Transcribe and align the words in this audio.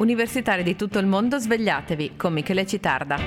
Universitari 0.00 0.62
di 0.62 0.76
tutto 0.76 0.98
il 0.98 1.04
mondo, 1.04 1.38
svegliatevi 1.38 2.16
con 2.16 2.32
Michele 2.32 2.64
Citarda. 2.64 3.18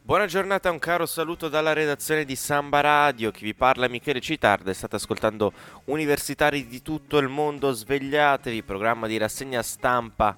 Buona 0.00 0.24
giornata, 0.24 0.70
un 0.70 0.78
caro 0.78 1.04
saluto 1.04 1.50
dalla 1.50 1.74
redazione 1.74 2.24
di 2.24 2.34
Samba 2.34 2.80
Radio. 2.80 3.30
Chi 3.30 3.44
vi 3.44 3.54
parla 3.54 3.84
è 3.84 3.90
Michele 3.90 4.22
Citarda 4.22 4.72
state 4.72 4.96
ascoltando 4.96 5.52
Universitari 5.84 6.66
di 6.66 6.80
tutto 6.80 7.18
il 7.18 7.28
mondo, 7.28 7.72
svegliatevi, 7.72 8.62
programma 8.62 9.06
di 9.06 9.18
rassegna 9.18 9.60
stampa 9.60 10.34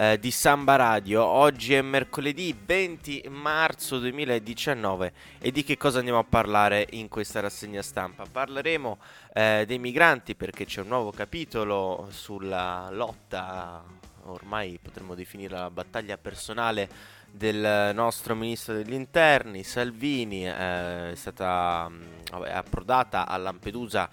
eh, 0.00 0.18
di 0.18 0.30
Samba 0.30 0.76
Radio. 0.76 1.22
Oggi 1.22 1.74
è 1.74 1.82
mercoledì 1.82 2.58
20 2.58 3.26
marzo 3.28 3.98
2019 3.98 5.12
e 5.38 5.50
di 5.50 5.62
che 5.62 5.76
cosa 5.76 5.98
andiamo 5.98 6.20
a 6.20 6.24
parlare 6.24 6.86
in 6.92 7.08
questa 7.08 7.40
rassegna 7.40 7.82
stampa? 7.82 8.24
Parleremo 8.24 8.98
eh, 9.34 9.64
dei 9.66 9.78
migranti 9.78 10.34
perché 10.34 10.64
c'è 10.64 10.80
un 10.80 10.88
nuovo 10.88 11.10
capitolo 11.10 12.08
sulla 12.12 12.88
lotta, 12.90 13.84
ormai 14.22 14.78
potremmo 14.80 15.14
definire 15.14 15.54
la 15.54 15.70
battaglia 15.70 16.16
personale 16.16 17.18
del 17.30 17.94
nostro 17.94 18.34
ministro 18.34 18.74
degli 18.74 18.94
interni 18.94 19.62
Salvini 19.62 20.48
eh, 20.48 21.12
è 21.12 21.14
stata 21.14 21.88
mh, 21.88 22.46
approdata 22.48 23.26
a 23.26 23.36
Lampedusa 23.36 24.08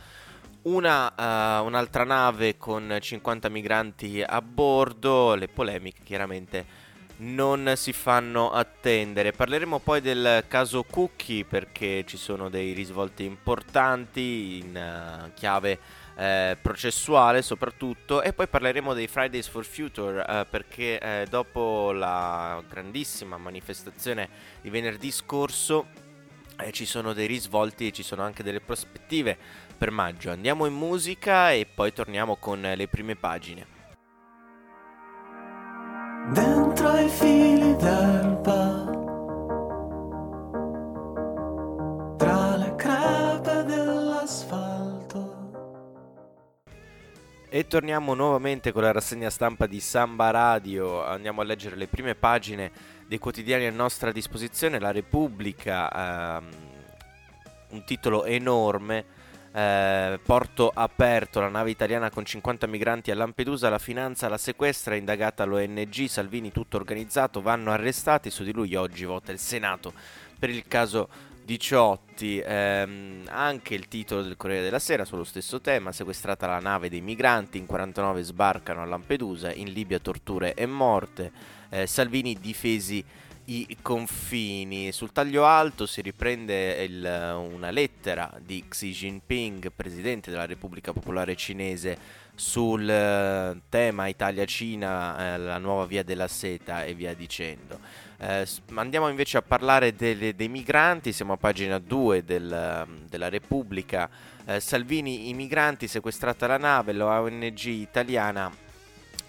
una, 0.68 1.14
uh, 1.62 1.66
un'altra 1.66 2.04
nave 2.04 2.58
con 2.58 2.98
50 3.00 3.50
migranti 3.50 4.22
a 4.22 4.42
bordo, 4.42 5.36
le 5.36 5.48
polemiche 5.48 6.04
chiaramente 6.04 6.86
non 7.20 7.74
si 7.76 7.94
fanno 7.94 8.52
attendere. 8.52 9.32
Parleremo 9.32 9.80
poi 9.80 10.02
del 10.02 10.44
caso 10.48 10.84
Cookie 10.84 11.46
perché 11.46 12.04
ci 12.06 12.18
sono 12.18 12.50
dei 12.50 12.74
risvolti 12.74 13.24
importanti 13.24 14.62
in 14.62 14.76
uh, 14.76 15.34
chiave 15.34 15.80
uh, 16.16 16.58
processuale 16.62 17.42
soprattutto 17.42 18.22
e 18.22 18.34
poi 18.34 18.48
parleremo 18.48 18.94
dei 18.94 19.08
Fridays 19.08 19.48
for 19.48 19.66
Future 19.66 20.20
uh, 20.20 20.46
perché 20.48 21.26
dopo 21.30 21.92
la 21.92 22.62
grandissima 22.68 23.38
manifestazione 23.38 24.30
di 24.62 24.70
venerdì 24.70 25.10
scorso 25.12 26.06
eh, 26.60 26.72
ci 26.72 26.86
sono 26.86 27.14
dei 27.14 27.28
risvolti 27.28 27.88
e 27.88 27.92
ci 27.92 28.04
sono 28.04 28.24
anche 28.24 28.44
delle 28.44 28.60
prospettive 28.60 29.38
per 29.78 29.92
maggio. 29.92 30.32
Andiamo 30.32 30.66
in 30.66 30.74
musica 30.74 31.52
e 31.52 31.66
poi 31.66 31.94
torniamo 31.94 32.36
con 32.36 32.60
le 32.60 32.88
prime 32.88 33.16
pagine. 33.16 33.76
Dentro 36.34 36.98
i 36.98 37.08
fili 37.08 37.74
d'erba, 37.78 38.84
tra 42.18 42.58
le 42.58 42.76
crepe 42.76 43.64
dell'asfalto. 43.64 45.36
E 47.48 47.66
torniamo 47.68 48.14
nuovamente 48.14 48.74
con 48.74 48.82
la 48.82 48.92
rassegna 48.92 49.30
stampa 49.30 49.68
di 49.68 49.80
Samba 49.80 50.32
Radio. 50.32 51.06
Andiamo 51.06 51.40
a 51.40 51.46
leggere 51.46 51.78
le 51.78 51.88
prime 51.88 52.14
pagine 52.14 52.72
dei 53.08 53.20
quotidiani 53.20 53.66
a 53.66 53.72
nostra 53.72 54.12
disposizione. 54.12 54.80
La 54.80 54.92
Repubblica, 54.92 56.40
ehm, 56.40 56.50
un 57.70 57.84
titolo 57.86 58.26
enorme 58.26 59.16
eh, 59.58 60.20
porto 60.24 60.72
aperto, 60.72 61.40
la 61.40 61.50
nave 61.50 61.72
italiana 61.72 62.12
con 62.12 62.24
50 62.24 62.68
migranti 62.68 63.10
a 63.10 63.16
Lampedusa, 63.16 63.70
la 63.70 63.80
finanza 63.80 64.30
la 64.30 64.38
sequestra, 64.38 64.94
indagata 64.94 65.46
l'ONG, 65.46 66.06
Salvini 66.06 66.52
tutto 66.52 66.78
organizzato, 66.78 67.42
vanno 67.42 67.72
arrestati, 67.72 68.30
su 68.30 68.44
di 68.44 68.54
lui 68.54 68.76
oggi 68.76 69.04
vota 69.06 69.32
il 69.32 69.40
Senato 69.40 69.94
per 70.38 70.52
il 70.52 70.68
caso 70.68 71.10
Diciotti, 71.44 72.40
ehm, 72.46 73.24
anche 73.30 73.74
il 73.74 73.88
titolo 73.88 74.22
del 74.22 74.36
Corriere 74.38 74.64
della 74.64 74.80
Sera 74.80 75.06
sullo 75.06 75.24
stesso 75.24 75.60
tema, 75.60 75.92
sequestrata 75.92 76.46
la 76.46 76.60
nave 76.60 76.90
dei 76.90 77.02
migranti, 77.02 77.58
in 77.58 77.66
49 77.66 78.22
sbarcano 78.22 78.84
a 78.84 78.86
Lampedusa, 78.86 79.52
in 79.52 79.72
Libia 79.72 79.98
torture 79.98 80.54
e 80.54 80.68
morte, 80.68 81.32
eh, 81.70 81.88
Salvini 81.88 82.38
difesi 82.40 83.04
i 83.50 83.78
confini. 83.82 84.92
Sul 84.92 85.12
taglio 85.12 85.46
alto 85.46 85.86
si 85.86 86.02
riprende 86.02 86.84
il, 86.84 87.04
una 87.04 87.70
lettera 87.70 88.32
di 88.40 88.64
Xi 88.68 88.92
Jinping, 88.92 89.72
presidente 89.76 90.32
della 90.32 90.46
Repubblica 90.46 90.92
Popolare 90.92 91.36
Cinese, 91.36 92.26
sul 92.36 92.88
eh, 92.88 93.60
tema 93.70 94.08
Italia-Cina, 94.08 95.34
eh, 95.34 95.38
la 95.38 95.58
nuova 95.58 95.86
via 95.86 96.04
della 96.04 96.28
seta 96.28 96.84
e 96.84 96.94
via 96.94 97.14
dicendo. 97.14 97.80
Eh, 98.20 98.48
andiamo 98.76 99.10
invece 99.10 99.38
a 99.38 99.42
parlare 99.42 99.96
delle, 99.96 100.36
dei 100.36 100.50
migranti, 100.50 101.14
siamo 101.14 101.34
a 101.34 101.38
pagina 101.38 101.80
2 101.80 102.24
del, 102.24 102.88
della 103.10 103.30
Repubblica. 103.30 104.10
Eh, 104.46 104.60
Salvini, 104.60 105.30
i 105.30 105.34
migranti, 105.34 105.88
sequestrata 105.88 106.48
la 106.48 106.58
nave, 106.58 106.94
l'ONG 106.94 107.64
italiana 107.66 108.66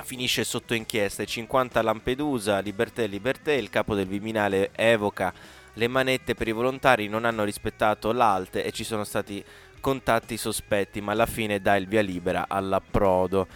finisce 0.02 0.44
sotto 0.44 0.74
inchiesta. 0.74 1.24
50 1.24 1.78
a 1.78 1.82
Lampedusa, 1.82 2.58
Liberté, 2.60 3.06
Liberté, 3.06 3.54
il 3.54 3.70
capo 3.70 3.94
del 3.94 4.06
Viminale 4.06 4.70
evoca 4.74 5.32
le 5.78 5.86
manette 5.86 6.34
per 6.34 6.48
i 6.48 6.52
volontari 6.52 7.06
non 7.06 7.24
hanno 7.24 7.44
rispettato 7.44 8.10
l'ALTE 8.10 8.64
e 8.64 8.72
ci 8.72 8.82
sono 8.82 9.04
stati 9.04 9.42
contatti 9.80 10.36
sospetti, 10.36 11.00
ma 11.00 11.12
alla 11.12 11.24
fine 11.24 11.60
dà 11.60 11.76
il 11.76 11.86
via 11.86 12.00
libera 12.00 12.46
all'approdo. 12.48 13.46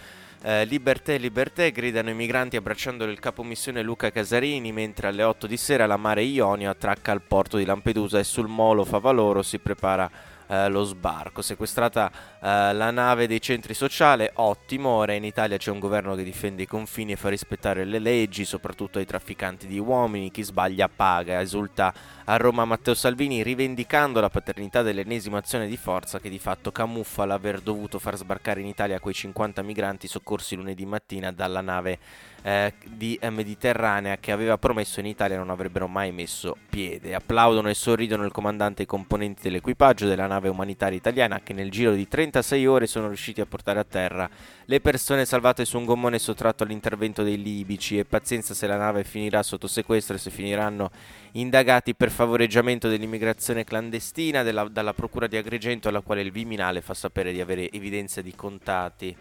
Eh, 0.41 0.63
liberté, 0.65 1.17
liberté, 1.17 1.71
gridano 1.71 2.09
i 2.09 2.13
migranti 2.13 2.55
abbracciando 2.55 3.03
il 3.03 3.19
capo 3.19 3.43
missione 3.43 3.81
Luca 3.81 4.09
Casarini, 4.09 4.71
mentre 4.71 5.07
alle 5.07 5.23
8 5.23 5.47
di 5.47 5.57
sera 5.57 5.85
la 5.85 5.97
Mare 5.97 6.23
Ionio 6.23 6.69
attracca 6.69 7.11
al 7.11 7.21
porto 7.21 7.57
di 7.57 7.65
Lampedusa 7.65 8.19
e 8.19 8.23
sul 8.23 8.47
molo 8.47 8.85
Favaloro 8.85 9.41
si 9.41 9.59
prepara 9.59 10.09
eh, 10.47 10.69
lo 10.69 10.83
sbarco. 10.83 11.41
Sequestrata 11.41 12.11
eh, 12.41 12.73
la 12.73 12.91
nave 12.91 13.27
dei 13.27 13.41
centri 13.41 13.73
sociali, 13.73 14.29
ottimo, 14.35 14.89
ora 14.89 15.13
in 15.13 15.23
Italia 15.23 15.57
c'è 15.57 15.71
un 15.71 15.79
governo 15.79 16.15
che 16.15 16.23
difende 16.23 16.63
i 16.63 16.67
confini 16.67 17.13
e 17.13 17.15
fa 17.15 17.29
rispettare 17.29 17.85
le 17.85 17.99
leggi, 17.99 18.45
soprattutto 18.45 18.99
ai 18.99 19.05
trafficanti 19.05 19.67
di 19.67 19.79
uomini, 19.79 20.31
chi 20.31 20.43
sbaglia 20.43 20.89
paga, 20.93 21.39
esulta 21.39 21.93
a 22.25 22.37
Roma 22.37 22.63
Matteo 22.63 22.93
Salvini 22.93 23.43
rivendicando 23.43 24.21
la 24.21 24.29
paternità 24.29 24.81
dell'ennesima 24.81 25.39
azione 25.39 25.67
di 25.67 25.75
forza 25.75 26.19
che 26.19 26.29
di 26.29 26.39
fatto 26.39 26.71
camuffa 26.71 27.25
l'aver 27.25 27.59
dovuto 27.59 27.99
far 27.99 28.15
sbarcare 28.15 28.61
in 28.61 28.67
Italia 28.67 28.99
quei 28.99 29.13
50 29.13 29.61
migranti 29.61 30.07
soccorsi 30.07 30.55
lunedì 30.55 30.85
mattina 30.85 31.33
dalla 31.33 31.61
nave 31.61 31.99
eh, 32.43 32.73
di 32.85 33.17
eh, 33.21 33.29
Mediterranea 33.29 34.17
che 34.17 34.33
aveva 34.33 34.57
promesso 34.57 34.99
in 34.99 35.05
Italia 35.05 35.37
non 35.37 35.49
avrebbero 35.49 35.87
mai 35.87 36.11
messo 36.11 36.57
piede. 36.69 37.15
Applaudono 37.15 37.69
e 37.69 37.73
sorridono 37.73 38.25
il 38.25 38.31
comandante 38.31 38.81
e 38.81 38.83
i 38.83 38.87
componenti 38.87 39.43
dell'equipaggio 39.43 40.07
della 40.07 40.27
nave 40.27 40.49
umanitaria 40.49 40.97
italiana 40.97 41.39
che 41.41 41.53
nel 41.53 41.71
giro 41.71 41.93
di 41.93 42.07
36 42.07 42.67
ore 42.67 42.85
sono 42.85 43.07
riusciti 43.07 43.39
a 43.39 43.45
portare 43.45 43.79
a 43.79 43.85
terra 43.85 44.29
le 44.65 44.81
persone 44.81 45.25
salvate 45.25 45.63
su 45.63 45.77
un 45.77 45.85
gommone 45.85 46.19
sottratto 46.19 46.63
all'intervento 46.63 47.23
dei 47.23 47.41
libici 47.41 47.97
e 47.97 48.05
pazienza 48.05 48.53
se 48.53 48.67
la 48.67 48.77
nave 48.77 49.03
finirà 49.03 49.41
sotto 49.41 49.67
sequestro 49.67 50.15
e 50.15 50.19
se 50.19 50.29
finiranno 50.29 50.91
indagati 51.33 51.95
per 51.95 52.11
favoreggiamento 52.11 52.89
dell'immigrazione 52.89 53.63
clandestina 53.63 54.43
della, 54.43 54.67
dalla 54.69 54.93
procura 54.93 55.27
di 55.27 55.37
Agrigento 55.37 55.87
alla 55.87 56.01
quale 56.01 56.21
il 56.21 56.31
Viminale 56.31 56.81
fa 56.81 56.93
sapere 56.93 57.31
di 57.31 57.39
avere 57.39 57.71
evidenza 57.71 58.21
di 58.21 58.35
contatti 58.35 59.15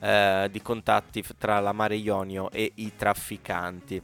eh, 0.00 0.48
di 0.50 0.62
contatti 0.62 1.24
tra 1.36 1.60
la 1.60 1.72
Mare 1.72 1.96
Ionio 1.96 2.50
e 2.50 2.72
i 2.76 2.92
trafficanti. 2.96 4.00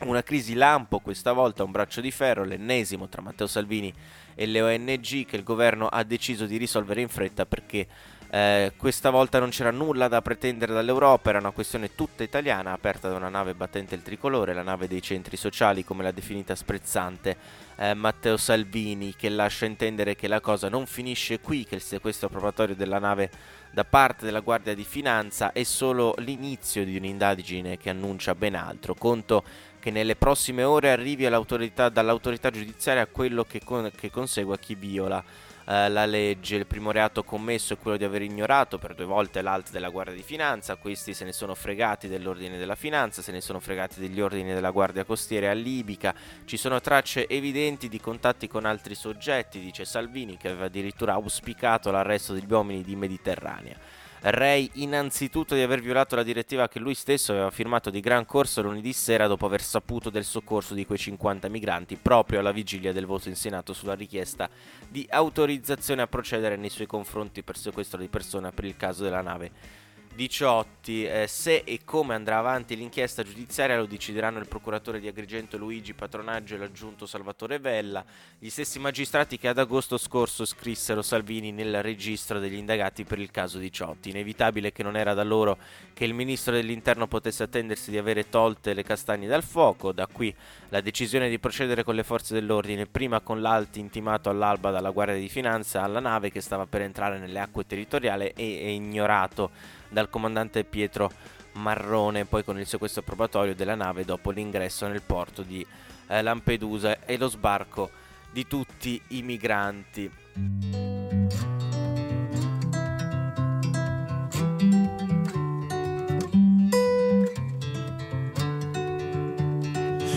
Una 0.00 0.22
crisi 0.22 0.54
lampo, 0.54 1.00
questa 1.00 1.32
volta 1.32 1.62
un 1.62 1.70
braccio 1.70 2.00
di 2.00 2.10
ferro, 2.10 2.44
l'ennesimo 2.44 3.08
tra 3.08 3.20
Matteo 3.20 3.46
Salvini 3.46 3.92
e 4.34 4.46
le 4.46 4.62
ONG 4.62 5.26
che 5.26 5.36
il 5.36 5.42
governo 5.42 5.88
ha 5.88 6.02
deciso 6.04 6.46
di 6.46 6.56
risolvere 6.56 7.02
in 7.02 7.08
fretta 7.08 7.44
perché 7.44 7.86
eh, 8.32 8.72
questa 8.76 9.10
volta 9.10 9.40
non 9.40 9.50
c'era 9.50 9.72
nulla 9.72 10.06
da 10.06 10.22
pretendere 10.22 10.72
dall'Europa, 10.72 11.30
era 11.30 11.40
una 11.40 11.50
questione 11.50 11.96
tutta 11.96 12.22
italiana, 12.22 12.70
aperta 12.70 13.08
da 13.08 13.16
una 13.16 13.28
nave 13.28 13.54
battente 13.54 13.96
il 13.96 14.02
tricolore, 14.02 14.54
la 14.54 14.62
nave 14.62 14.86
dei 14.86 15.02
centri 15.02 15.36
sociali, 15.36 15.84
come 15.84 16.04
l'ha 16.04 16.12
definita 16.12 16.54
sprezzante 16.54 17.36
eh, 17.74 17.92
Matteo 17.94 18.36
Salvini, 18.36 19.16
che 19.16 19.30
lascia 19.30 19.66
intendere 19.66 20.14
che 20.14 20.28
la 20.28 20.40
cosa 20.40 20.68
non 20.68 20.86
finisce 20.86 21.40
qui, 21.40 21.64
che 21.64 21.74
il 21.74 21.80
sequestro 21.80 22.28
probatorio 22.28 22.76
della 22.76 23.00
nave 23.00 23.30
da 23.72 23.84
parte 23.84 24.24
della 24.24 24.40
Guardia 24.40 24.76
di 24.76 24.84
Finanza 24.84 25.50
è 25.50 25.64
solo 25.64 26.14
l'inizio 26.18 26.84
di 26.84 26.96
un'indagine 26.96 27.78
che 27.78 27.90
annuncia 27.90 28.36
ben 28.36 28.54
altro. 28.54 28.94
Conto 28.94 29.42
che 29.80 29.90
nelle 29.90 30.14
prossime 30.14 30.62
ore 30.62 30.92
arrivi 30.92 31.24
dall'autorità 31.24 32.50
giudiziaria 32.50 33.06
quello 33.06 33.42
che, 33.42 33.60
con, 33.64 33.90
che 33.92 34.10
consegua 34.10 34.56
chi 34.56 34.76
viola 34.76 35.24
eh, 35.70 35.88
la 35.88 36.04
legge. 36.04 36.56
Il 36.56 36.66
primo 36.66 36.90
reato 36.90 37.22
commesso 37.22 37.74
è 37.74 37.78
quello 37.78 37.96
di 37.96 38.02
aver 38.02 38.22
ignorato 38.22 38.76
per 38.76 38.96
due 38.96 39.04
volte 39.04 39.40
l'alto 39.40 39.70
della 39.70 39.88
Guardia 39.88 40.16
di 40.16 40.22
Finanza. 40.22 40.74
Questi 40.74 41.14
se 41.14 41.24
ne 41.24 41.32
sono 41.32 41.54
fregati 41.54 42.08
dell'ordine 42.08 42.58
della 42.58 42.74
finanza, 42.74 43.22
se 43.22 43.30
ne 43.30 43.40
sono 43.40 43.60
fregati 43.60 44.00
degli 44.00 44.20
ordini 44.20 44.52
della 44.52 44.70
Guardia 44.72 45.04
Costiera 45.04 45.52
libica. 45.52 46.12
Ci 46.44 46.56
sono 46.56 46.80
tracce 46.80 47.28
evidenti 47.28 47.88
di 47.88 48.00
contatti 48.00 48.48
con 48.48 48.64
altri 48.64 48.96
soggetti, 48.96 49.60
dice 49.60 49.84
Salvini, 49.84 50.36
che 50.36 50.48
aveva 50.48 50.64
addirittura 50.64 51.12
auspicato 51.12 51.92
l'arresto 51.92 52.32
degli 52.32 52.50
uomini 52.50 52.82
di 52.82 52.96
Mediterranea. 52.96 53.99
Rei 54.22 54.70
innanzitutto 54.74 55.54
di 55.54 55.62
aver 55.62 55.80
violato 55.80 56.14
la 56.14 56.22
direttiva 56.22 56.68
che 56.68 56.78
lui 56.78 56.92
stesso 56.92 57.32
aveva 57.32 57.50
firmato 57.50 57.88
di 57.88 58.00
gran 58.00 58.26
corso 58.26 58.60
lunedì 58.60 58.92
sera 58.92 59.26
dopo 59.26 59.46
aver 59.46 59.62
saputo 59.62 60.10
del 60.10 60.24
soccorso 60.24 60.74
di 60.74 60.84
quei 60.84 60.98
50 60.98 61.48
migranti 61.48 61.96
proprio 61.96 62.40
alla 62.40 62.52
vigilia 62.52 62.92
del 62.92 63.06
voto 63.06 63.30
in 63.30 63.34
Senato 63.34 63.72
sulla 63.72 63.94
richiesta 63.94 64.50
di 64.86 65.06
autorizzazione 65.08 66.02
a 66.02 66.06
procedere 66.06 66.56
nei 66.56 66.68
suoi 66.68 66.86
confronti 66.86 67.42
per 67.42 67.56
sequestro 67.56 67.98
di 67.98 68.08
persona 68.08 68.52
per 68.52 68.66
il 68.66 68.76
caso 68.76 69.04
della 69.04 69.22
nave 69.22 69.78
Diciotti. 70.14 71.04
Eh, 71.06 71.26
se 71.28 71.62
e 71.64 71.80
come 71.84 72.14
andrà 72.14 72.38
avanti 72.38 72.76
l'inchiesta 72.76 73.22
giudiziaria 73.22 73.78
lo 73.78 73.86
decideranno 73.86 74.38
il 74.38 74.48
procuratore 74.48 74.98
di 74.98 75.08
Agrigento 75.08 75.56
Luigi 75.56 75.94
Patronaggio 75.94 76.54
e 76.54 76.58
l'aggiunto 76.58 77.06
Salvatore 77.06 77.58
Vella, 77.58 78.04
gli 78.38 78.50
stessi 78.50 78.78
magistrati 78.78 79.38
che 79.38 79.48
ad 79.48 79.58
agosto 79.58 79.96
scorso 79.96 80.44
scrissero 80.44 81.00
Salvini 81.00 81.52
nel 81.52 81.82
registro 81.82 82.38
degli 82.38 82.56
indagati 82.56 83.04
per 83.04 83.18
il 83.18 83.30
caso 83.30 83.58
Diciotti. 83.58 84.10
Inevitabile 84.10 84.72
che 84.72 84.82
non 84.82 84.96
era 84.96 85.14
da 85.14 85.22
loro 85.22 85.58
che 85.94 86.04
il 86.04 86.12
ministro 86.12 86.52
dell'interno 86.52 87.06
potesse 87.06 87.44
attendersi 87.44 87.90
di 87.90 87.98
avere 87.98 88.28
tolte 88.28 88.74
le 88.74 88.82
castagne 88.82 89.28
dal 89.28 89.44
fuoco, 89.44 89.92
da 89.92 90.06
qui 90.06 90.34
la 90.70 90.80
decisione 90.80 91.28
di 91.28 91.38
procedere 91.38 91.84
con 91.84 91.94
le 91.94 92.02
forze 92.02 92.34
dell'ordine, 92.34 92.86
prima 92.86 93.20
con 93.20 93.40
l'alti 93.40 93.80
intimato 93.80 94.28
all'alba 94.28 94.70
dalla 94.70 94.90
Guardia 94.90 95.16
di 95.16 95.28
Finanza 95.28 95.82
alla 95.82 96.00
nave 96.00 96.30
che 96.30 96.40
stava 96.40 96.66
per 96.66 96.82
entrare 96.82 97.18
nelle 97.18 97.38
acque 97.38 97.66
territoriali 97.66 98.26
e, 98.26 98.34
e 98.36 98.72
ignorato 98.72 99.78
dal 99.90 100.08
comandante 100.08 100.64
Pietro 100.64 101.10
Marrone, 101.52 102.24
poi 102.24 102.44
con 102.44 102.58
il 102.58 102.66
sequestro 102.66 103.02
probatorio 103.02 103.54
della 103.54 103.74
nave 103.74 104.04
dopo 104.04 104.30
l'ingresso 104.30 104.86
nel 104.86 105.02
porto 105.02 105.42
di 105.42 105.64
eh, 106.06 106.22
Lampedusa 106.22 107.04
e 107.04 107.18
lo 107.18 107.28
sbarco 107.28 107.90
di 108.30 108.46
tutti 108.46 109.00
i 109.08 109.22
migranti. 109.22 110.10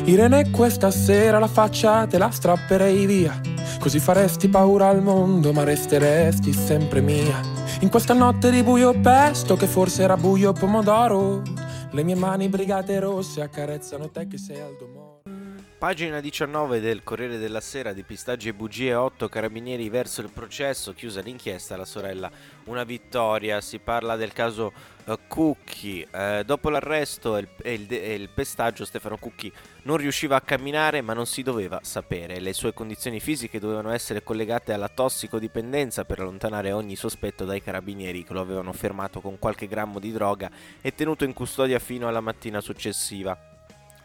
Irene 0.05 0.49
questa 0.51 0.91
sera 0.91 1.39
la 1.39 1.47
faccia 1.47 2.05
te 2.07 2.17
la 2.17 2.29
strapperei 2.29 3.05
via 3.05 3.39
Così 3.79 3.99
faresti 3.99 4.49
paura 4.49 4.89
al 4.89 5.01
mondo 5.01 5.53
ma 5.53 5.63
resteresti 5.63 6.51
sempre 6.51 6.99
mia 6.99 7.52
in 7.83 7.89
questa 7.89 8.13
notte 8.13 8.49
di 8.49 8.63
buio 8.63 8.97
pesto 8.97 9.57
che 9.57 9.67
forse 9.67 10.03
era 10.03 10.15
buio 10.15 10.53
pomodoro 10.53 11.41
Le 11.91 12.03
mie 12.03 12.15
mani 12.15 12.47
brigate 12.47 12.97
rosse 12.97 13.41
accarezzano 13.41 14.09
te 14.09 14.25
che 14.25 14.37
sei 14.37 14.61
al 14.61 14.77
domoro 14.79 15.02
Pagina 15.83 16.21
19 16.21 16.79
del 16.79 17.03
Corriere 17.03 17.37
della 17.37 17.59
Sera 17.59 17.91
di 17.91 18.03
pistaggi 18.03 18.47
e 18.47 18.53
bugie 18.53 18.93
8 18.93 19.27
carabinieri 19.27 19.89
verso 19.89 20.21
il 20.21 20.29
processo, 20.29 20.93
chiusa 20.93 21.19
l'inchiesta, 21.19 21.75
la 21.75 21.83
sorella 21.83 22.31
una 22.67 22.85
vittoria, 22.85 23.59
si 23.59 23.79
parla 23.79 24.15
del 24.15 24.31
caso 24.31 24.71
uh, 25.03 25.19
Cucchi, 25.27 26.07
uh, 26.09 26.43
dopo 26.43 26.69
l'arresto 26.69 27.35
e 27.35 27.41
il, 27.41 27.49
il, 27.65 27.91
il, 27.91 28.29
pestaggio 28.29 28.85
Stefano 28.85 29.17
Cucchi 29.17 29.51
non 29.81 29.97
riusciva 29.97 30.37
a 30.37 30.41
camminare 30.41 31.01
ma 31.01 31.11
non 31.11 31.25
si 31.25 31.43
doveva 31.43 31.81
sapere, 31.83 32.39
le 32.39 32.53
sue 32.53 32.73
condizioni 32.73 33.19
fisiche 33.19 33.59
dovevano 33.59 33.91
essere 33.91 34.23
collegate 34.23 34.71
alla 34.71 34.87
tossicodipendenza 34.87 36.05
per 36.05 36.21
allontanare 36.21 36.71
ogni 36.71 36.95
sospetto 36.95 37.43
dai 37.43 37.61
carabinieri 37.61 38.23
che 38.23 38.31
lo 38.31 38.39
avevano 38.39 38.71
fermato 38.71 39.19
con 39.19 39.37
qualche 39.37 39.67
grammo 39.67 39.99
di 39.99 40.13
droga 40.13 40.49
e 40.79 40.95
tenuto 40.95 41.25
in 41.25 41.33
custodia 41.33 41.79
fino 41.79 42.07
alla 42.07 42.21
mattina 42.21 42.61
successiva. 42.61 43.51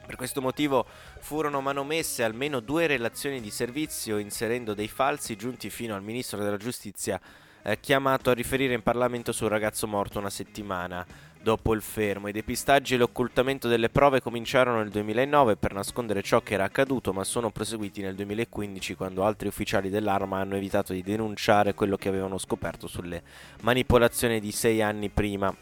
Per 0.09 0.17
questo 0.17 0.41
motivo 0.41 0.87
furono 1.21 1.61
manomesse 1.61 2.25
almeno 2.25 2.61
due 2.61 2.87
relazioni 2.87 3.43
di 3.43 3.51
servizio 3.51 4.17
inserendo 4.17 4.73
dei 4.73 4.89
falsi 4.89 5.37
giunti 5.37 5.69
fino 5.69 5.95
al 5.95 6.03
ministro 6.03 6.43
della 6.43 6.57
giustizia 6.57 7.21
eh, 7.63 7.79
chiamato 7.79 8.31
a 8.31 8.33
riferire 8.33 8.73
in 8.73 8.83
Parlamento 8.83 9.33
sul 9.33 9.51
ragazzo 9.51 9.87
morto 9.87 10.19
una 10.19 10.31
settimana 10.31 11.05
dopo 11.43 11.75
il 11.75 11.83
fermo. 11.83 12.29
I 12.29 12.33
depistaggi 12.33 12.95
e 12.95 12.97
l'occultamento 12.97 13.69
delle 13.69 13.91
prove 13.91 14.23
cominciarono 14.23 14.79
nel 14.79 14.89
2009 14.89 15.57
per 15.57 15.75
nascondere 15.75 16.23
ciò 16.23 16.41
che 16.41 16.55
era 16.55 16.65
accaduto, 16.65 17.13
ma 17.13 17.23
sono 17.23 17.51
proseguiti 17.51 18.01
nel 18.01 18.15
2015 18.15 18.95
quando 18.95 19.25
altri 19.25 19.49
ufficiali 19.49 19.91
dell'arma 19.91 20.41
hanno 20.41 20.57
evitato 20.57 20.95
di 20.95 21.03
denunciare 21.03 21.75
quello 21.75 21.99
che 21.99 22.09
avevano 22.09 22.39
scoperto 22.39 22.87
sulle 22.87 23.23
manipolazioni 23.61 24.41
di 24.41 24.53
sei 24.53 24.81
anni 24.81 25.11
prima. 25.11 25.55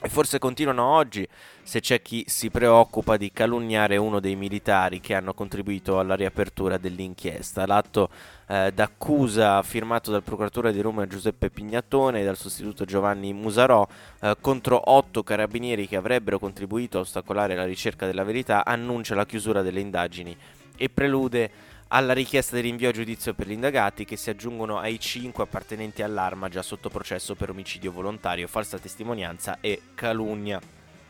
E 0.00 0.08
forse 0.08 0.38
continuano 0.38 0.84
oggi 0.84 1.26
se 1.60 1.80
c'è 1.80 2.00
chi 2.00 2.22
si 2.28 2.50
preoccupa 2.50 3.16
di 3.16 3.32
calunniare 3.32 3.96
uno 3.96 4.20
dei 4.20 4.36
militari 4.36 5.00
che 5.00 5.14
hanno 5.14 5.34
contribuito 5.34 5.98
alla 5.98 6.14
riapertura 6.14 6.78
dell'inchiesta. 6.78 7.66
L'atto 7.66 8.08
eh, 8.46 8.70
d'accusa 8.72 9.60
firmato 9.64 10.12
dal 10.12 10.22
procuratore 10.22 10.72
di 10.72 10.80
Roma 10.80 11.08
Giuseppe 11.08 11.50
Pignatone 11.50 12.20
e 12.20 12.24
dal 12.24 12.36
sostituto 12.36 12.84
Giovanni 12.84 13.32
Musarò 13.32 13.84
eh, 14.20 14.36
contro 14.40 14.80
otto 14.84 15.24
carabinieri 15.24 15.88
che 15.88 15.96
avrebbero 15.96 16.38
contribuito 16.38 16.98
a 16.98 17.00
ostacolare 17.00 17.56
la 17.56 17.64
ricerca 17.64 18.06
della 18.06 18.22
verità 18.22 18.64
annuncia 18.64 19.16
la 19.16 19.26
chiusura 19.26 19.62
delle 19.62 19.80
indagini 19.80 20.36
e 20.76 20.88
prelude 20.88 21.50
alla 21.88 22.12
richiesta 22.12 22.56
di 22.56 22.62
rinvio 22.62 22.90
a 22.90 22.92
giudizio 22.92 23.32
per 23.34 23.46
gli 23.46 23.52
indagati 23.52 24.04
che 24.04 24.16
si 24.16 24.28
aggiungono 24.28 24.78
ai 24.78 25.00
cinque 25.00 25.44
appartenenti 25.44 26.02
all'arma 26.02 26.48
già 26.48 26.62
sotto 26.62 26.90
processo 26.90 27.34
per 27.34 27.50
omicidio 27.50 27.92
volontario, 27.92 28.46
falsa 28.46 28.78
testimonianza 28.78 29.58
e 29.60 29.80
calunnia. 29.94 30.60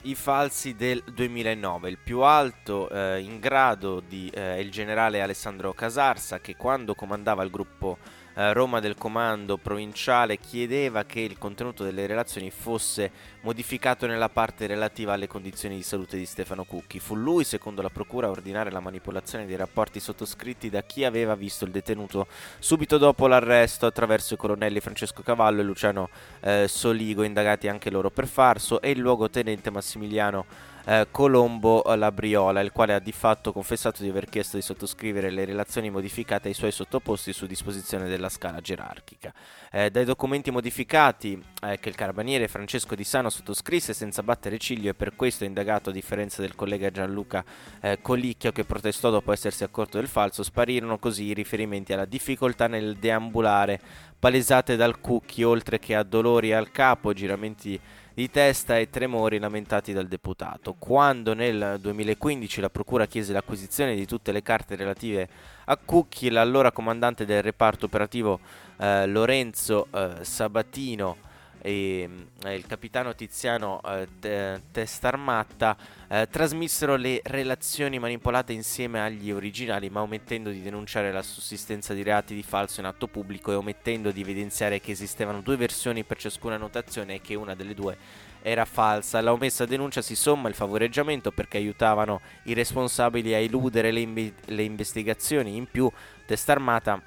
I 0.02 0.14
falsi 0.14 0.76
del 0.76 1.02
2009, 1.12 1.90
il 1.90 1.98
più 1.98 2.20
alto 2.20 2.88
eh, 2.88 3.20
in 3.20 3.40
grado 3.40 4.00
di, 4.00 4.30
eh, 4.32 4.54
è 4.54 4.58
il 4.58 4.70
generale 4.70 5.20
Alessandro 5.20 5.72
Casarsa 5.72 6.38
che 6.38 6.54
quando 6.54 6.94
comandava 6.94 7.42
il 7.42 7.50
gruppo 7.50 7.98
eh, 8.38 8.52
Roma 8.52 8.78
del 8.78 8.94
comando 8.94 9.56
provinciale 9.56 10.38
chiedeva 10.38 11.04
che 11.04 11.18
il 11.18 11.38
contenuto 11.38 11.82
delle 11.82 12.06
relazioni 12.06 12.52
fosse 12.52 13.10
modificato 13.40 14.06
nella 14.06 14.28
parte 14.28 14.68
relativa 14.68 15.14
alle 15.14 15.26
condizioni 15.26 15.74
di 15.74 15.82
salute 15.82 16.16
di 16.16 16.24
Stefano 16.24 16.62
Cucchi. 16.62 17.00
Fu 17.00 17.16
lui, 17.16 17.42
secondo 17.42 17.82
la 17.82 17.88
procura, 17.88 18.28
a 18.28 18.30
ordinare 18.30 18.70
la 18.70 18.78
manipolazione 18.78 19.44
dei 19.44 19.56
rapporti 19.56 19.98
sottoscritti 19.98 20.70
da 20.70 20.82
chi 20.82 21.04
aveva 21.04 21.34
visto 21.34 21.64
il 21.64 21.72
detenuto 21.72 22.28
subito 22.60 22.96
dopo 22.96 23.26
l'arresto 23.26 23.86
attraverso 23.86 24.34
i 24.34 24.36
colonnelli 24.36 24.78
Francesco 24.78 25.22
Cavallo 25.22 25.60
e 25.60 25.64
Luciano 25.64 26.08
eh, 26.40 26.66
Soligo, 26.68 27.24
indagati 27.24 27.66
anche 27.66 27.90
loro 27.90 28.08
per 28.10 28.28
farso, 28.28 28.80
e 28.80 28.90
il 28.90 28.98
luogotenente 29.00 29.70
Massimiliano 29.70 30.76
eh, 30.88 31.06
Colombo 31.10 31.82
Labriola, 31.84 32.60
il 32.60 32.72
quale 32.72 32.94
ha 32.94 32.98
di 32.98 33.12
fatto 33.12 33.52
confessato 33.52 34.02
di 34.02 34.08
aver 34.08 34.24
chiesto 34.24 34.56
di 34.56 34.62
sottoscrivere 34.62 35.30
le 35.30 35.44
relazioni 35.44 35.90
modificate 35.90 36.48
ai 36.48 36.54
suoi 36.54 36.72
sottoposti 36.72 37.34
su 37.34 37.44
disposizione 37.44 38.08
della 38.08 38.30
scala 38.30 38.60
gerarchica. 38.62 39.34
Eh, 39.70 39.90
dai 39.90 40.06
documenti 40.06 40.50
modificati 40.50 41.38
eh, 41.62 41.78
che 41.78 41.90
il 41.90 41.94
carabiniere 41.94 42.48
Francesco 42.48 42.94
Di 42.94 43.04
Sano 43.04 43.28
sottoscrisse 43.28 43.92
senza 43.92 44.22
battere 44.22 44.56
ciglio 44.56 44.88
e 44.88 44.94
per 44.94 45.14
questo 45.14 45.44
è 45.44 45.46
indagato 45.46 45.90
a 45.90 45.92
differenza 45.92 46.40
del 46.40 46.54
collega 46.54 46.90
Gianluca 46.90 47.44
eh, 47.82 47.98
Colicchio 48.00 48.50
che 48.50 48.64
protestò 48.64 49.10
dopo 49.10 49.30
essersi 49.32 49.64
accorto 49.64 49.98
del 49.98 50.08
falso, 50.08 50.42
sparirono 50.42 50.98
così 50.98 51.24
i 51.24 51.34
riferimenti 51.34 51.92
alla 51.92 52.06
difficoltà 52.06 52.66
nel 52.66 52.96
deambulare 52.96 53.78
palesate 54.18 54.76
dal 54.76 55.00
Cucchi 55.00 55.42
oltre 55.42 55.78
che 55.78 55.94
a 55.94 56.02
dolori 56.02 56.54
al 56.54 56.70
capo, 56.70 57.12
giramenti 57.12 57.78
di 58.18 58.32
testa 58.32 58.76
e 58.76 58.90
tremori 58.90 59.38
lamentati 59.38 59.92
dal 59.92 60.08
deputato. 60.08 60.74
Quando 60.76 61.34
nel 61.34 61.78
2015 61.80 62.60
la 62.60 62.68
Procura 62.68 63.06
chiese 63.06 63.32
l'acquisizione 63.32 63.94
di 63.94 64.06
tutte 64.06 64.32
le 64.32 64.42
carte 64.42 64.74
relative 64.74 65.28
a 65.66 65.76
Cucchi, 65.76 66.28
l'allora 66.28 66.72
comandante 66.72 67.24
del 67.24 67.44
reparto 67.44 67.86
operativo 67.86 68.40
eh, 68.78 69.06
Lorenzo 69.06 69.86
eh, 69.92 70.16
Sabatino 70.22 71.16
e 71.60 72.08
eh, 72.44 72.54
il 72.54 72.66
capitano 72.66 73.14
Tiziano 73.14 73.80
eh, 74.22 74.60
Testarmatta 74.70 75.76
eh, 76.08 76.28
trasmissero 76.30 76.96
le 76.96 77.20
relazioni 77.24 77.98
manipolate 77.98 78.52
insieme 78.52 79.00
agli 79.00 79.30
originali 79.30 79.90
ma 79.90 80.02
omettendo 80.02 80.50
di 80.50 80.62
denunciare 80.62 81.12
la 81.12 81.22
sussistenza 81.22 81.94
di 81.94 82.02
reati 82.02 82.34
di 82.34 82.42
falso 82.42 82.80
in 82.80 82.86
atto 82.86 83.08
pubblico 83.08 83.52
e 83.52 83.56
omettendo 83.56 84.10
di 84.10 84.20
evidenziare 84.20 84.80
che 84.80 84.92
esistevano 84.92 85.40
due 85.40 85.56
versioni 85.56 86.04
per 86.04 86.18
ciascuna 86.18 86.56
notazione 86.56 87.16
e 87.16 87.20
che 87.20 87.34
una 87.34 87.54
delle 87.54 87.74
due 87.74 87.96
era 88.42 88.64
falsa. 88.64 89.20
La 89.20 89.32
omessa 89.32 89.66
denuncia 89.66 90.02
si 90.02 90.14
somma 90.14 90.48
il 90.48 90.54
favoreggiamento 90.54 91.32
perché 91.32 91.58
aiutavano 91.58 92.20
i 92.44 92.54
responsabili 92.54 93.34
a 93.34 93.38
eludere 93.38 93.90
le, 93.90 94.00
imbe- 94.00 94.34
le 94.46 94.62
investigazioni. 94.62 95.56
In 95.56 95.66
più, 95.70 95.90
Testarmata 96.24 97.02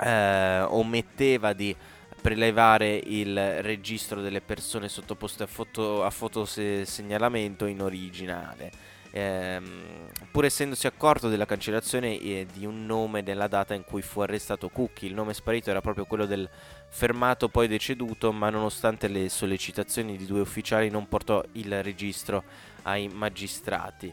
eh, 0.00 0.60
ometteva 0.68 1.52
di 1.52 1.74
prelevare 2.20 3.00
il 3.04 3.62
registro 3.62 4.20
delle 4.20 4.40
persone 4.40 4.88
sottoposte 4.88 5.44
a, 5.44 5.46
foto, 5.46 6.04
a 6.04 6.10
fotosegnalamento 6.10 7.66
in 7.66 7.82
originale. 7.82 8.70
Ehm, 9.12 10.08
pur 10.30 10.44
essendosi 10.44 10.86
accorto 10.86 11.28
della 11.28 11.46
cancellazione 11.46 12.20
eh, 12.20 12.46
di 12.52 12.64
un 12.64 12.86
nome 12.86 13.22
nella 13.22 13.48
data 13.48 13.74
in 13.74 13.82
cui 13.82 14.02
fu 14.02 14.20
arrestato 14.20 14.68
Cookie, 14.68 15.08
il 15.08 15.14
nome 15.14 15.34
sparito 15.34 15.70
era 15.70 15.80
proprio 15.80 16.04
quello 16.04 16.26
del 16.26 16.48
fermato 16.88 17.48
poi 17.48 17.66
deceduto, 17.66 18.32
ma 18.32 18.50
nonostante 18.50 19.08
le 19.08 19.28
sollecitazioni 19.28 20.16
di 20.16 20.26
due 20.26 20.40
ufficiali 20.40 20.90
non 20.90 21.08
portò 21.08 21.42
il 21.52 21.82
registro 21.82 22.44
ai 22.82 23.08
magistrati. 23.08 24.12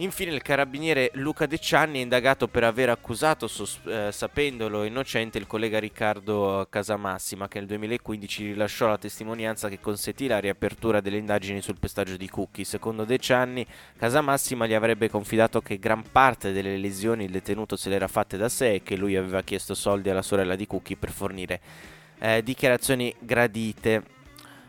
Infine 0.00 0.34
il 0.34 0.42
carabiniere 0.42 1.10
Luca 1.14 1.46
De 1.46 1.58
Cianni 1.58 2.00
è 2.00 2.02
indagato 2.02 2.48
per 2.48 2.64
aver 2.64 2.90
accusato, 2.90 3.48
sos- 3.48 3.80
eh, 3.86 4.10
sapendolo 4.12 4.84
innocente, 4.84 5.38
il 5.38 5.46
collega 5.46 5.78
Riccardo 5.78 6.66
Casamassima 6.68 7.48
che 7.48 7.58
nel 7.60 7.68
2015 7.68 8.44
rilasciò 8.44 8.88
la 8.88 8.98
testimonianza 8.98 9.70
che 9.70 9.80
consentì 9.80 10.26
la 10.26 10.38
riapertura 10.38 11.00
delle 11.00 11.16
indagini 11.16 11.62
sul 11.62 11.78
pestaggio 11.78 12.18
di 12.18 12.28
Cucchi. 12.28 12.64
Secondo 12.64 13.04
De 13.04 13.16
Cianni, 13.16 13.66
Casamassima 13.96 14.66
gli 14.66 14.74
avrebbe 14.74 15.08
confidato 15.08 15.62
che 15.62 15.78
gran 15.78 16.02
parte 16.12 16.52
delle 16.52 16.76
lesioni 16.76 17.24
il 17.24 17.30
detenuto 17.30 17.76
se 17.76 17.88
le 17.88 17.94
era 17.94 18.08
fatte 18.08 18.36
da 18.36 18.50
sé 18.50 18.74
e 18.74 18.82
che 18.82 18.96
lui 18.96 19.16
aveva 19.16 19.40
chiesto 19.40 19.74
soldi 19.74 20.10
alla 20.10 20.20
sorella 20.20 20.56
di 20.56 20.66
Cucchi 20.66 20.96
per 20.96 21.10
fornire 21.10 21.60
eh, 22.18 22.42
dichiarazioni 22.42 23.14
gradite 23.18 24.14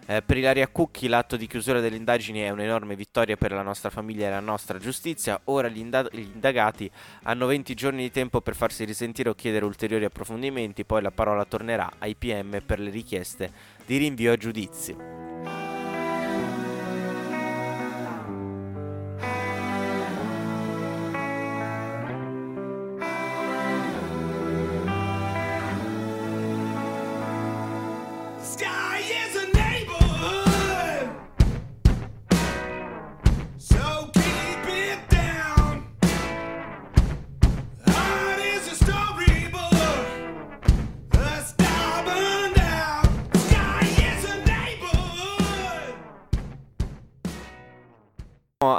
Eh, 0.10 0.22
per 0.22 0.38
Ilaria 0.38 0.70
Cucchi 0.70 1.10
l'atto 1.10 1.36
di 1.36 1.48
chiusura 1.48 1.82
delle 1.82 1.98
indagini 1.98 2.40
è 2.40 2.50
un'enorme 2.50 2.96
vittoria 2.96 3.36
per 3.36 3.52
la 3.52 3.62
nostra 3.62 3.90
famiglia 3.90 4.28
e 4.28 4.30
la 4.30 4.40
nostra 4.40 4.78
giustizia. 4.78 5.38
Ora 5.46 5.68
gli, 5.68 5.80
indag- 5.80 6.14
gli, 6.16 6.20
indagati 6.34 6.90
hanno 7.24 7.46
20 7.46 7.74
giorni 7.74 8.04
di 8.04 8.12
tempo 8.12 8.40
per 8.40 8.56
farsi 8.56 8.86
risentire 8.86 9.28
o 9.28 9.34
chiedere 9.34 9.66
ulteriori 9.66 10.06
approfondimenti, 10.06 10.86
poi 10.86 11.02
la 11.02 11.12
parola 11.12 11.44
tornerà 11.44 11.92
ai 11.98 12.16
PM 12.16 12.62
per 12.66 12.80
le 12.80 12.90
richieste 12.90 13.52
di 13.86 13.98
rinvio 13.98 14.32
a 14.32 14.38
giudizio. 14.38 15.27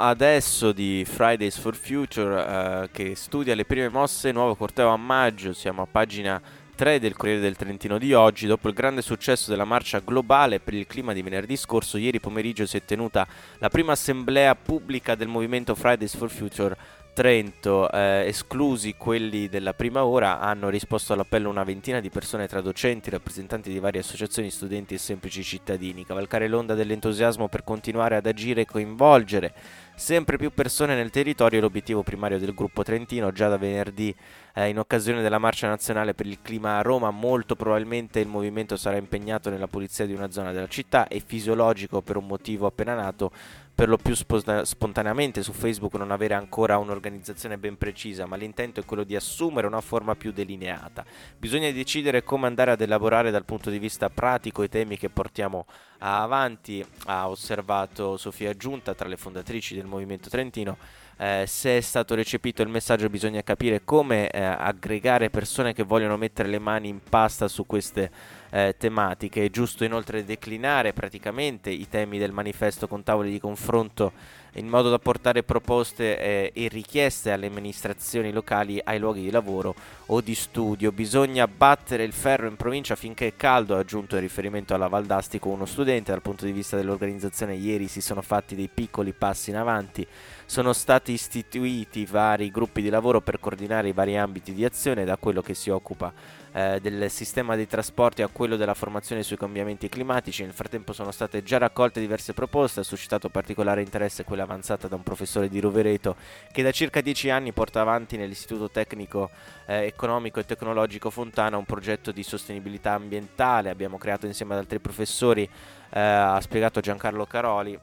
Adesso 0.09 0.71
di 0.71 1.05
Fridays 1.05 1.57
for 1.57 1.75
Future 1.75 2.45
eh, 2.83 2.89
che 2.91 3.15
studia 3.15 3.55
le 3.55 3.65
prime 3.65 3.89
mosse, 3.89 4.31
nuovo 4.31 4.55
corteo 4.55 4.89
a 4.89 4.97
maggio, 4.97 5.53
siamo 5.53 5.83
a 5.83 5.87
pagina 5.89 6.41
3 6.75 6.99
del 6.99 7.15
Corriere 7.15 7.41
del 7.41 7.55
Trentino 7.55 7.97
di 7.97 8.13
oggi. 8.13 8.47
Dopo 8.47 8.67
il 8.67 8.73
grande 8.73 9.01
successo 9.01 9.49
della 9.49 9.65
marcia 9.65 9.99
globale 9.99 10.59
per 10.59 10.73
il 10.73 10.87
clima 10.87 11.13
di 11.13 11.21
venerdì 11.21 11.55
scorso, 11.55 11.97
ieri 11.97 12.19
pomeriggio 12.19 12.65
si 12.65 12.77
è 12.77 12.83
tenuta 12.83 13.27
la 13.59 13.69
prima 13.69 13.91
assemblea 13.91 14.55
pubblica 14.55 15.15
del 15.15 15.27
movimento 15.27 15.75
Fridays 15.75 16.15
for 16.15 16.29
Future 16.29 16.75
Trento, 17.19 17.91
eh, 17.91 18.27
esclusi 18.27 18.95
quelli 18.95 19.49
della 19.49 19.73
prima 19.73 20.05
ora, 20.05 20.39
hanno 20.39 20.69
risposto 20.69 21.11
all'appello 21.11 21.49
una 21.49 21.65
ventina 21.65 21.99
di 21.99 22.09
persone 22.09 22.47
tra 22.47 22.61
docenti, 22.61 23.09
rappresentanti 23.09 23.69
di 23.69 23.79
varie 23.79 23.99
associazioni, 23.99 24.49
studenti 24.49 24.93
e 24.93 24.99
semplici 24.99 25.43
cittadini. 25.43 26.05
Cavalcare 26.05 26.47
l'onda 26.47 26.75
dell'entusiasmo 26.75 27.49
per 27.49 27.65
continuare 27.65 28.15
ad 28.15 28.25
agire 28.25 28.61
e 28.61 28.65
coinvolgere 28.65 29.53
sempre 29.99 30.37
più 30.37 30.51
persone 30.51 30.95
nel 30.95 31.09
territorio 31.09 31.59
è 31.59 31.61
l'obiettivo 31.61 32.03
primario 32.03 32.39
del 32.39 32.53
gruppo 32.53 32.83
trentino. 32.83 33.33
Già 33.33 33.49
da 33.49 33.57
venerdì, 33.57 34.15
eh, 34.55 34.69
in 34.69 34.79
occasione 34.79 35.21
della 35.21 35.37
marcia 35.37 35.67
nazionale 35.67 36.13
per 36.13 36.25
il 36.25 36.41
clima 36.41 36.77
a 36.77 36.81
Roma, 36.81 37.11
molto 37.11 37.55
probabilmente 37.55 38.21
il 38.21 38.27
movimento 38.27 38.77
sarà 38.77 38.95
impegnato 38.95 39.49
nella 39.49 39.67
pulizia 39.67 40.05
di 40.05 40.13
una 40.13 40.31
zona 40.31 40.53
della 40.53 40.67
città. 40.67 41.07
È 41.07 41.19
fisiologico 41.19 42.01
per 42.01 42.15
un 42.15 42.27
motivo 42.27 42.65
appena 42.65 42.95
nato 42.95 43.31
per 43.79 43.87
lo 43.87 43.95
più 43.95 44.13
spontaneamente 44.13 45.41
su 45.41 45.53
Facebook 45.53 45.93
non 45.93 46.11
avere 46.11 46.33
ancora 46.33 46.77
un'organizzazione 46.77 47.57
ben 47.57 47.77
precisa, 47.77 48.25
ma 48.25 48.35
l'intento 48.35 48.81
è 48.81 48.85
quello 48.85 49.05
di 49.05 49.15
assumere 49.15 49.67
una 49.67 49.79
forma 49.79 50.15
più 50.15 50.33
delineata. 50.33 51.05
Bisogna 51.37 51.71
decidere 51.71 52.23
come 52.23 52.47
andare 52.47 52.71
ad 52.71 52.81
elaborare 52.81 53.31
dal 53.31 53.45
punto 53.45 53.69
di 53.69 53.79
vista 53.79 54.09
pratico 54.09 54.63
i 54.63 54.69
temi 54.69 54.97
che 54.97 55.09
portiamo 55.09 55.65
avanti, 55.99 56.83
ha 57.05 57.29
osservato 57.29 58.17
Sofia 58.17 58.53
Giunta 58.53 58.93
tra 58.93 59.07
le 59.07 59.17
fondatrici 59.17 59.75
del 59.75 59.85
Movimento 59.85 60.29
Trentino. 60.29 60.77
Eh, 61.21 61.43
se 61.47 61.75
è 61.77 61.81
stato 61.81 62.15
recepito 62.15 62.61
il 62.61 62.69
messaggio 62.69 63.09
bisogna 63.09 63.41
capire 63.41 63.83
come 63.83 64.29
eh, 64.29 64.41
aggregare 64.41 65.29
persone 65.29 65.73
che 65.73 65.83
vogliono 65.83 66.15
mettere 66.15 66.47
le 66.47 66.59
mani 66.59 66.87
in 66.87 67.01
pasta 67.01 67.49
su 67.49 67.65
queste 67.65 68.09
eh, 68.51 68.75
tematiche. 68.77 69.43
È 69.43 69.49
giusto 69.49 69.83
inoltre 69.83 70.23
declinare 70.23 70.93
praticamente 70.93 71.69
i 71.69 71.89
temi 71.89 72.17
del 72.17 72.31
manifesto 72.31 72.87
con 72.87 73.03
tavoli 73.03 73.31
di 73.31 73.39
confronto 73.39 74.13
in 74.53 74.67
modo 74.67 74.89
da 74.89 74.99
portare 74.99 75.43
proposte 75.43 76.19
eh, 76.19 76.51
e 76.53 76.67
richieste 76.67 77.31
alle 77.31 77.47
amministrazioni 77.47 78.31
locali 78.31 78.79
ai 78.83 78.99
luoghi 78.99 79.21
di 79.21 79.31
lavoro 79.31 79.75
o 80.07 80.21
di 80.21 80.35
studio. 80.35 80.91
Bisogna 80.91 81.47
battere 81.47 82.03
il 82.03 82.13
ferro 82.13 82.47
in 82.47 82.55
provincia 82.55 82.95
finché 82.95 83.27
è 83.27 83.35
caldo, 83.35 83.75
ha 83.75 83.79
aggiunto 83.79 84.15
in 84.15 84.21
riferimento 84.21 84.73
alla 84.73 84.87
Valdastico 84.87 85.49
uno 85.49 85.65
studente. 85.65 86.11
Dal 86.11 86.21
punto 86.21 86.45
di 86.45 86.51
vista 86.51 86.75
dell'organizzazione 86.75 87.55
ieri 87.55 87.87
si 87.87 88.01
sono 88.01 88.21
fatti 88.21 88.55
dei 88.55 88.69
piccoli 88.73 89.13
passi 89.13 89.51
in 89.51 89.57
avanti, 89.57 90.05
sono 90.45 90.73
stati 90.73 91.11
istituiti 91.11 92.05
vari 92.05 92.49
gruppi 92.49 92.81
di 92.81 92.89
lavoro 92.89 93.21
per 93.21 93.39
coordinare 93.39 93.89
i 93.89 93.93
vari 93.93 94.17
ambiti 94.17 94.53
di 94.53 94.65
azione 94.65 95.05
da 95.05 95.17
quello 95.17 95.41
che 95.41 95.53
si 95.53 95.69
occupa 95.69 96.11
eh, 96.51 96.79
del 96.81 97.09
sistema 97.09 97.55
dei 97.55 97.67
trasporti 97.67 98.21
a 98.21 98.27
quello 98.27 98.55
della 98.55 98.73
formazione 98.73 99.23
sui 99.23 99.37
cambiamenti 99.37 99.89
climatici. 99.89 100.43
Nel 100.43 100.53
frattempo 100.53 100.93
sono 100.93 101.11
state 101.11 101.43
già 101.43 101.57
raccolte 101.57 101.99
diverse 101.99 102.33
proposte, 102.33 102.79
ha 102.79 102.83
suscitato 102.83 103.29
particolare 103.29 103.81
interesse 103.81 104.23
quella 104.23 104.38
avanzata 104.41 104.87
da 104.87 104.95
un 104.95 105.03
professore 105.03 105.49
di 105.49 105.59
Rovereto 105.59 106.15
che 106.51 106.63
da 106.63 106.71
circa 106.71 107.01
dieci 107.01 107.29
anni 107.29 107.51
porta 107.51 107.81
avanti 107.81 108.17
nell'Istituto 108.17 108.69
Tecnico 108.69 109.29
eh, 109.65 109.85
Economico 109.85 110.39
e 110.39 110.45
Tecnologico 110.45 111.09
Fontana 111.09 111.57
un 111.57 111.65
progetto 111.65 112.11
di 112.11 112.23
sostenibilità 112.23 112.93
ambientale. 112.93 113.69
Abbiamo 113.69 113.97
creato 113.97 114.25
insieme 114.25 114.53
ad 114.53 114.59
altri 114.59 114.79
professori, 114.79 115.43
eh, 115.43 115.99
ha 115.99 116.39
spiegato 116.41 116.79
Giancarlo 116.79 117.25
Caroli 117.25 117.79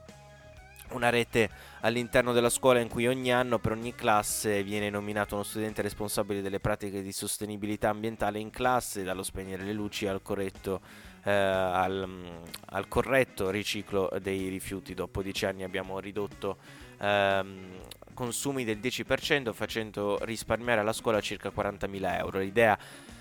una 0.90 1.10
rete 1.10 1.50
all'interno 1.80 2.32
della 2.32 2.48
scuola 2.48 2.80
in 2.80 2.88
cui 2.88 3.06
ogni 3.06 3.32
anno 3.32 3.58
per 3.58 3.72
ogni 3.72 3.94
classe 3.94 4.62
viene 4.62 4.90
nominato 4.90 5.34
uno 5.34 5.44
studente 5.44 5.82
responsabile 5.82 6.42
delle 6.42 6.60
pratiche 6.60 7.02
di 7.02 7.12
sostenibilità 7.12 7.88
ambientale 7.88 8.38
in 8.38 8.50
classe, 8.50 9.02
dallo 9.02 9.22
spegnere 9.22 9.64
le 9.64 9.72
luci 9.72 10.06
al 10.06 10.22
corretto, 10.22 10.80
eh, 11.24 11.30
al, 11.30 12.08
al 12.66 12.88
corretto 12.88 13.50
riciclo 13.50 14.10
dei 14.20 14.48
rifiuti. 14.48 14.94
Dopo 14.94 15.22
dieci 15.22 15.46
anni 15.46 15.64
abbiamo 15.64 15.98
ridotto 15.98 16.58
ehm, 16.98 17.80
consumi 18.14 18.64
del 18.64 18.78
10% 18.78 19.52
facendo 19.52 20.18
risparmiare 20.22 20.80
alla 20.80 20.92
scuola 20.92 21.20
circa 21.20 21.50
40.000 21.54 22.18
euro. 22.18 22.38
L'idea 22.38 22.78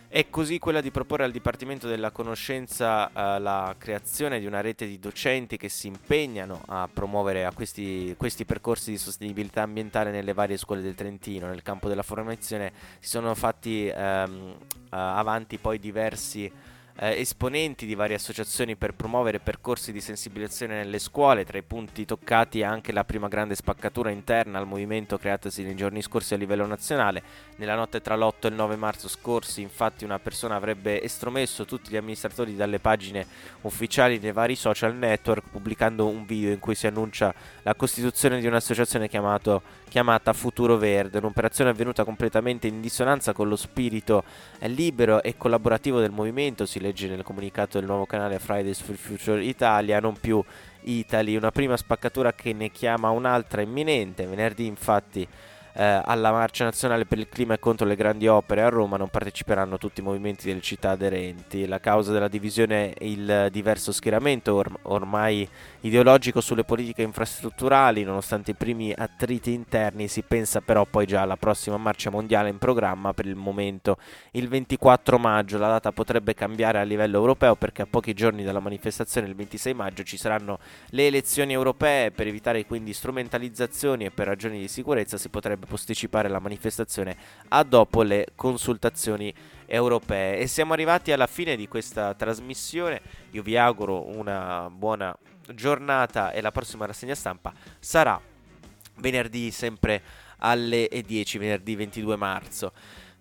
è 0.07 0.29
così 0.29 0.59
quella 0.59 0.81
di 0.81 0.91
proporre 0.91 1.24
al 1.24 1.31
Dipartimento 1.31 1.88
della 1.88 2.12
Conoscenza 2.12 3.09
eh, 3.09 3.39
la 3.39 3.75
creazione 3.77 4.39
di 4.39 4.45
una 4.45 4.62
rete 4.62 4.85
di 4.88 5.00
docenti 5.00 5.57
che 5.57 5.69
si 5.69 5.88
impegnano 5.88 6.62
a 6.67 6.88
promuovere 6.91 7.45
a 7.45 7.51
questi, 7.53 8.13
questi, 8.17 8.45
percorsi 8.45 8.91
di 8.91 8.97
sostenibilità 8.97 9.63
ambientale 9.63 10.12
nelle 10.12 10.33
varie 10.33 10.57
scuole 10.57 10.81
del 10.81 10.95
Trentino. 10.95 11.47
Nel 11.47 11.63
campo 11.63 11.89
della 11.89 12.03
formazione 12.03 12.71
si 13.00 13.09
sono 13.09 13.33
fatti 13.35 13.88
ehm, 13.88 14.55
avanti 14.89 15.57
poi 15.57 15.79
diversi 15.79 16.51
eh, 16.98 17.20
esponenti 17.20 17.86
di 17.86 17.96
varie 17.96 18.16
associazioni 18.16 18.75
per 18.75 18.94
promuovere 18.94 19.40
percorsi 19.40 19.92
di 19.92 20.00
sensibilizzazione 20.00 20.75
nelle 20.75 21.00
scuole. 21.00 21.44
Tra 21.44 21.58
i 21.58 21.64
punti 21.64 22.06
toccati 22.06 22.64
anche 22.64 22.92
la 22.92 23.04
prima 23.04 23.28
grande 23.28 23.56
spaccatura 23.56 24.10
interna 24.10 24.60
al 24.60 24.68
movimento 24.68 25.18
creatasi 25.18 25.64
nei 25.64 25.75
giorni 25.75 26.02
scorsi 26.02 26.34
a 26.34 26.38
livello 26.38 26.66
nazionale. 26.66 27.22
Nella 27.58 27.75
notte 27.75 28.02
tra 28.02 28.16
l'8 28.16 28.34
e 28.42 28.48
il 28.48 28.54
9 28.54 28.75
marzo 28.75 29.08
scorsi, 29.08 29.62
infatti, 29.62 30.04
una 30.06 30.20
persona 30.20 30.56
avrebbe 30.56 31.02
estromesso 31.02 31.66
tutti 31.66 31.90
gli 31.92 31.98
amministratori 31.98 32.56
dalle 32.56 32.80
pagine 32.80 33.25
ufficiali 33.62 34.20
dei 34.20 34.32
vari 34.32 34.56
social 34.56 34.96
network, 34.96 35.50
pubblicando 35.52 36.08
un 36.08 36.25
video 36.25 36.52
in 36.52 36.60
cui 36.60 36.75
si 36.75 36.88
annuncia 36.88 37.34
la 37.64 37.75
costituzione 37.75 38.40
di 38.40 38.48
un'associazione 38.48 39.08
chiamato, 39.08 39.62
chiamata 39.90 40.34
Futuro 40.34 40.78
Verde, 40.78 41.18
un'operazione 41.18 41.70
avvenuta 41.70 42.04
completamente 42.04 42.68
in 42.68 42.82
dissonanza 42.82 43.34
con 43.34 43.48
lo 43.48 43.56
spirito 43.56 44.24
libero 44.62 45.24
e 45.24 45.38
collaborativo 45.38 46.00
del 46.00 46.12
movimento. 46.12 46.66
Si 46.66 46.80
legge 46.86 47.08
nel 47.08 47.24
comunicato 47.24 47.80
del 47.80 47.88
nuovo 47.88 48.06
canale 48.06 48.38
Fridays 48.38 48.80
for 48.82 48.96
Future 48.96 49.44
Italia, 49.44 50.00
non 50.00 50.15
più 50.20 50.44
Italy, 50.82 51.36
una 51.36 51.51
prima 51.51 51.75
spaccatura 51.77 52.34
che 52.34 52.54
ne 52.54 52.70
chiama 52.70 53.10
un'altra 53.10 53.62
imminente. 53.62 54.27
Venerdì 54.27 54.68
infatti 54.68 55.27
eh, 55.77 56.01
alla 56.03 56.32
marcia 56.32 56.63
nazionale 56.63 57.05
per 57.05 57.17
il 57.17 57.27
clima 57.27 57.55
e 57.55 57.60
contro 57.60 57.86
le 57.86 57.96
grandi 57.96 58.27
opere 58.27 58.62
a 58.62 58.70
Roma 58.70 58.96
non 58.96 59.10
parteciperanno 59.10 59.77
tutti 59.77 60.00
i 60.00 60.03
movimenti 60.03 60.48
delle 60.48 60.62
città 60.62 60.91
aderenti. 60.91 61.67
La 61.67 61.79
causa 61.79 62.13
della 62.13 62.29
divisione 62.29 62.94
è 62.94 63.03
il 63.03 63.50
diverso 63.51 63.91
schieramento 63.91 64.53
or- 64.53 64.79
ormai 64.84 65.48
ideologico 65.82 66.39
sulle 66.39 66.63
politiche 66.63 67.01
infrastrutturali, 67.01 68.03
nonostante 68.03 68.51
i 68.51 68.55
primi 68.55 68.94
attriti 68.96 69.51
interni, 69.51 70.08
si 70.08 70.22
pensa 70.22 70.62
però 70.62 70.86
poi 70.86 71.05
già 71.05 71.22
alla 71.22 71.36
prossima 71.36 71.77
marcia 71.77 72.10
mondiale 72.10 72.50
in 72.50 72.58
programma 72.58 73.13
per 73.13 73.25
il 73.25 73.36
momento 73.36 73.98
il 74.32 74.48
24 74.48 75.20
maggio. 75.20 75.58
La 75.58 75.67
data 75.67 75.91
potrebbe 75.91 76.34
cambiare 76.34 76.79
a 76.79 76.84
livello 76.84 77.17
europeo 77.17 77.55
perché 77.55 77.82
a 77.82 77.86
pochi 77.86 78.13
giorni 78.13 78.44
dalla 78.44 78.62
manifestazione 78.62 79.27
il 79.27 79.36
26 79.36 79.74
maggio 79.74 80.03
ci 80.03 80.17
saranno 80.17 80.60
le 80.91 81.08
elezioni 81.08 81.51
europee 81.51 82.12
per 82.12 82.27
evitare 82.27 82.65
quindi 82.65 82.94
strumentalizzazioni 82.94 84.05
e 84.05 84.12
per 84.12 84.27
ragioni 84.27 84.60
di 84.60 84.67
sicurezza 84.67 85.17
si 85.17 85.29
potrebbe 85.29 85.64
posticipare 85.65 86.29
la 86.29 86.39
manifestazione 86.39 87.15
a 87.50 87.63
dopo 87.63 88.01
le 88.01 88.27
consultazioni 88.36 89.34
europee. 89.65 90.39
E 90.39 90.48
siamo 90.48 90.74
arrivati 90.74 91.12
alla 91.12 91.27
fine 91.27 91.55
di 91.55 91.67
questa 91.67 92.13
trasmissione. 92.13 93.01
Io 93.31 93.41
vi 93.41 93.57
auguro 93.57 94.07
una 94.15 94.69
buona 94.69 95.15
giornata 95.53 96.31
e 96.31 96.41
la 96.41 96.51
prossima 96.51 96.86
rassegna 96.86 97.15
stampa 97.15 97.53
sarà 97.79 98.19
venerdì 98.98 99.51
sempre 99.51 100.01
alle 100.38 100.89
10, 101.05 101.38
venerdì 101.38 101.75
22 101.75 102.15
marzo. 102.15 102.72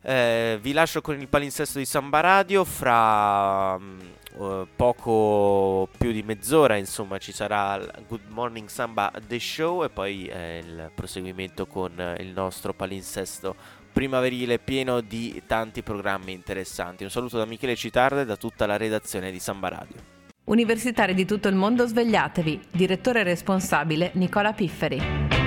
Eh, 0.06 0.58
vi 0.60 0.72
lascio 0.72 1.00
con 1.00 1.18
il 1.18 1.28
palinsesto 1.28 1.78
di 1.78 1.86
Samba 1.86 2.20
Radio. 2.20 2.64
Fra 2.64 3.74
uh, 3.74 4.66
poco 4.76 5.88
più 5.96 6.12
di 6.12 6.22
mezz'ora, 6.22 6.76
insomma, 6.76 7.16
ci 7.16 7.32
sarà 7.32 7.80
Good 8.06 8.28
Morning 8.28 8.68
Samba 8.68 9.10
The 9.26 9.38
Show 9.38 9.84
e 9.84 9.88
poi 9.88 10.26
eh, 10.26 10.58
il 10.58 10.90
proseguimento 10.94 11.66
con 11.66 12.16
il 12.18 12.28
nostro 12.28 12.74
palinsesto 12.74 13.56
primaverile 13.94 14.58
pieno 14.58 15.00
di 15.00 15.42
tanti 15.46 15.82
programmi 15.82 16.32
interessanti. 16.32 17.04
Un 17.04 17.10
saluto 17.10 17.38
da 17.38 17.46
Michele 17.46 17.76
Citarda 17.76 18.20
e 18.20 18.24
da 18.26 18.36
tutta 18.36 18.66
la 18.66 18.76
redazione 18.76 19.30
di 19.30 19.38
Samba 19.38 19.68
Radio. 19.68 20.12
Universitari 20.44 21.14
di 21.14 21.24
tutto 21.24 21.48
il 21.48 21.54
mondo 21.54 21.86
svegliatevi. 21.86 22.60
Direttore 22.70 23.22
responsabile 23.22 24.10
Nicola 24.14 24.52
Pifferi. 24.52 25.43